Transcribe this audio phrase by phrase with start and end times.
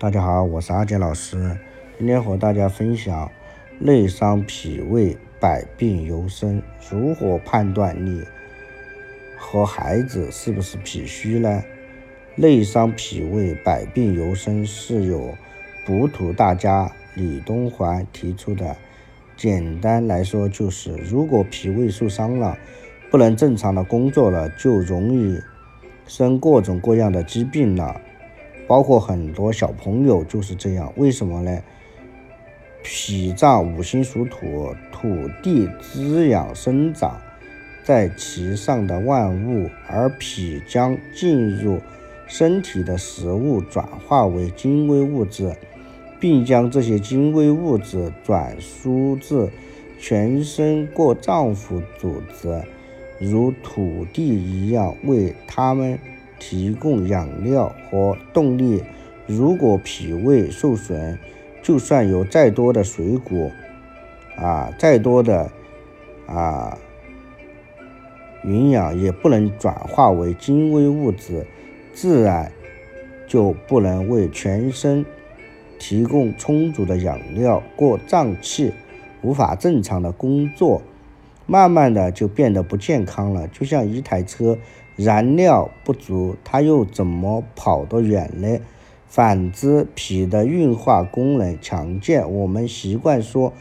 [0.00, 1.58] 大家好，我是阿杰老师，
[1.98, 3.30] 今天和大家分享
[3.78, 8.24] 内伤脾胃，百病由生，如何判断你
[9.36, 11.62] 和孩子是不是脾虚呢？
[12.34, 15.34] 内伤脾胃，百病由生是由
[15.84, 18.74] 补土大家李东环提出的。
[19.36, 22.56] 简单来说，就是如果脾胃受伤了，
[23.10, 25.38] 不能正常的工作了，就容易
[26.06, 28.00] 生各种各样的疾病了。
[28.70, 31.60] 包括很多小朋友就是这样，为什么呢？
[32.84, 35.08] 脾脏五行属土，土
[35.42, 37.20] 地滋养生长
[37.82, 41.80] 在其上的万物，而脾将进入
[42.28, 45.52] 身体的食物转化为精微物质，
[46.20, 49.48] 并将这些精微物质转输至
[49.98, 52.62] 全身各脏腑组织，
[53.18, 55.98] 如土地一样，为他们。
[56.40, 58.82] 提供养料和动力。
[59.26, 61.16] 如果脾胃受损，
[61.62, 63.52] 就算有再多的水果，
[64.36, 65.48] 啊，再多的
[66.26, 66.76] 啊
[68.42, 71.46] 营养，也不能转化为精微物质，
[71.92, 72.50] 自然
[73.28, 75.04] 就不能为全身
[75.78, 78.72] 提供充足的养料，各脏器
[79.22, 80.82] 无法正常的工作，
[81.46, 83.46] 慢慢的就变得不健康了。
[83.46, 84.58] 就像一台车。
[85.02, 88.58] 燃料不足，它又怎么跑得远呢？
[89.08, 93.54] 反之，脾的运化功能强健，我们习惯说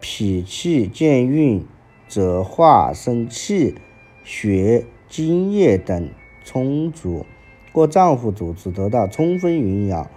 [0.00, 1.64] 脾气健运，
[2.08, 3.76] 则化生气、
[4.24, 6.08] 血、津液等
[6.44, 7.24] 充足，
[7.72, 10.10] 各脏腑组织得到充分营养，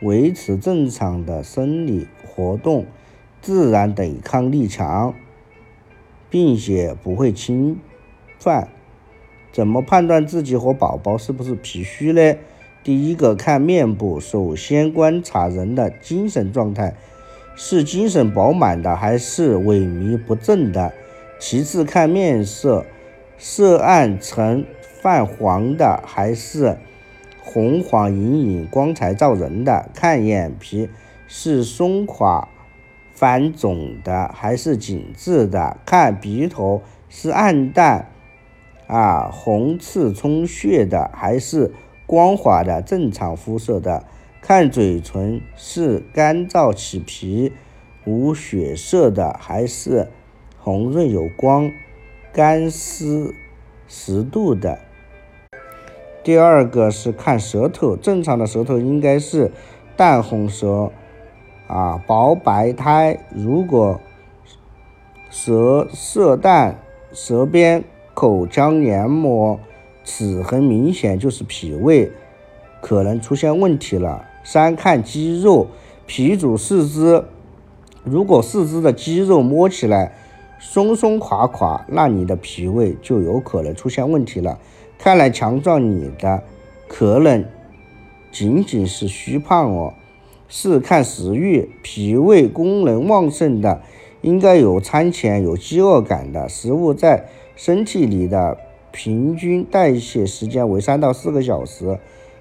[0.00, 2.86] 维持正常的生理活动，
[3.40, 5.14] 自然抵抗力强，
[6.30, 7.76] 并且不会侵
[8.38, 8.68] 犯。
[9.52, 12.34] 怎么判断自己和宝宝是不是脾虚呢？
[12.82, 16.94] 第一个看面部，首先观察人的精神状态，
[17.54, 20.92] 是精神饱满的还是萎靡不振的。
[21.38, 22.86] 其次看面色，
[23.36, 26.78] 色暗沉泛黄的还是
[27.40, 29.90] 红黄隐隐光彩照人的。
[29.94, 30.88] 看眼皮，
[31.28, 32.48] 是松垮
[33.12, 35.76] 繁肿的还是紧致的。
[35.84, 38.08] 看鼻头，是暗淡。
[38.92, 41.72] 啊，红刺充血的还是
[42.04, 44.04] 光滑的正常肤色的？
[44.42, 47.54] 看嘴唇是干燥起皮、
[48.04, 50.08] 无血色的，还是
[50.58, 51.72] 红润有光、
[52.34, 53.34] 干湿
[53.88, 54.78] 湿度的？
[56.22, 59.50] 第二个是看舌头，正常的舌头应该是
[59.96, 60.92] 淡红舌，
[61.66, 63.18] 啊，薄白苔。
[63.30, 63.98] 如果
[65.30, 66.76] 舌色淡，
[67.10, 67.82] 舌边。
[68.14, 69.58] 口腔黏膜
[70.04, 72.10] 齿痕明显，就是脾胃
[72.80, 74.26] 可能出现问题了。
[74.44, 75.68] 三看肌肉，
[76.06, 77.24] 脾主四肢，
[78.04, 80.12] 如果四肢的肌肉摸起来
[80.58, 84.58] 松松垮垮，那你的脾胃就有可能出现问题了。
[84.98, 86.42] 看来强壮你的
[86.88, 87.44] 可能
[88.30, 89.94] 仅仅是虚胖哦。
[90.48, 93.80] 四看食欲，脾胃功能旺盛的，
[94.20, 97.26] 应该有餐前有饥饿感的食物在。
[97.54, 98.58] 身体里的
[98.90, 101.98] 平均代谢时间为三到四个小时，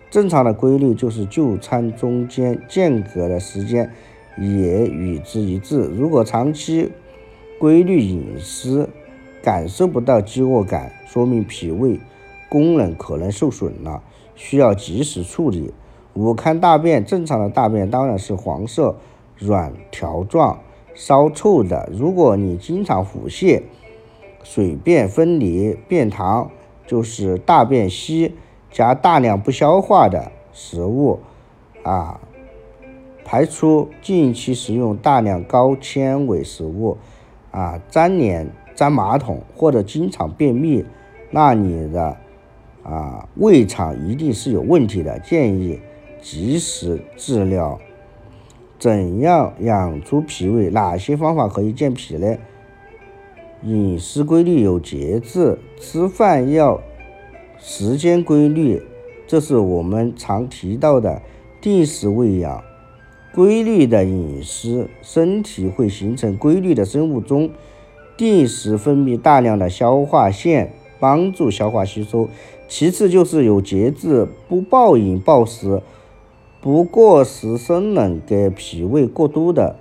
[0.09, 3.89] 正常的规律就是就餐中间间隔的时间
[4.37, 5.89] 也与之一致。
[5.95, 6.89] 如果长期
[7.59, 8.89] 规律饮食，
[9.43, 11.99] 感受不到饥饿感，说明脾胃
[12.49, 14.01] 功能可能受损了，
[14.35, 15.73] 需要及时处理。
[16.13, 18.97] 五看大便，正常的大便当然是黄色、
[19.37, 20.59] 软条状、
[20.93, 21.89] 稍臭的。
[21.93, 23.61] 如果你经常腹泻，
[24.43, 26.47] 水便分离，便溏
[26.85, 28.33] 就是大便稀
[28.69, 31.19] 加大量不消化的食物
[31.83, 32.19] 啊，
[33.23, 36.97] 排出近期食用大量高纤维食物
[37.51, 40.85] 啊，粘连粘马桶或者经常便秘，
[41.29, 42.17] 那你的
[42.83, 45.79] 啊胃肠一定是有问题的，建议
[46.21, 47.79] 及时治疗。
[48.79, 50.71] 怎样养出脾胃？
[50.71, 52.35] 哪些方法可以健脾呢？
[53.63, 56.81] 饮食规律有节制，吃饭要
[57.59, 58.81] 时间规律，
[59.27, 61.21] 这是我们常提到的
[61.61, 62.63] 定时喂养。
[63.35, 67.51] 规律的饮食，身体会形成规律的生物钟，
[68.17, 72.27] 定时分泌大量的消化腺，帮助消化吸收。
[72.67, 75.83] 其次就是有节制，不暴饮暴食，
[76.61, 79.75] 不过食生冷，给脾胃过多的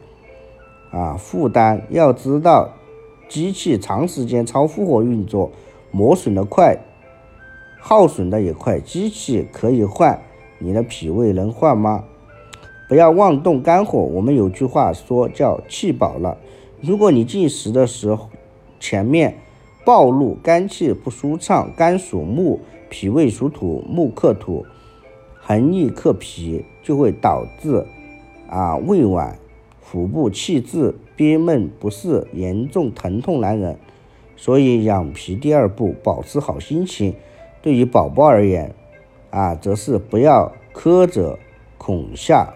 [0.91, 1.87] 啊负担。
[1.89, 2.75] 要知道。
[3.31, 5.53] 机器长时间超负荷运作，
[5.93, 6.77] 磨损的快，
[7.79, 8.81] 耗损的也快。
[8.81, 10.21] 机器可以换，
[10.59, 12.05] 你的脾胃能换吗？
[12.89, 14.01] 不要妄动肝火。
[14.01, 16.37] 我们有句话说叫气饱了。
[16.81, 18.29] 如果你进食的时候
[18.81, 19.37] 前面
[19.85, 24.67] 暴露肝气不舒畅，肝属木，脾胃属土，木克土，
[25.39, 27.87] 横逆克脾，就会导致
[28.49, 29.37] 啊胃脘、
[29.81, 33.77] 腹部气滞、憋闷不适，严重疼痛难忍。
[34.39, 37.15] 所以养脾第二步，保持好心情。
[37.61, 38.75] 对于宝宝而言，
[39.29, 41.39] 啊，则是不要苛责、
[41.77, 42.55] 恐吓。